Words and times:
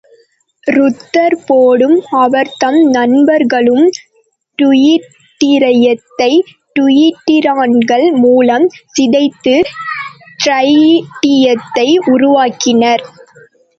ரூதர்போர்டும் 0.67 1.97
அவர்தம் 2.19 2.77
நண்பர்களும் 2.89 3.83
டியூட்டிரியத்தை 4.59 6.31
டியூட்ரான்கள் 6.75 8.07
மூலம் 8.23 8.65
சிதைத்து 8.95 9.55
ட்ரைடியத்தை 10.39 11.87
உருவாக்கினர். 12.13 13.05